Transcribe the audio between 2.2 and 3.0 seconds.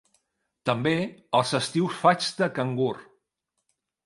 de cangur.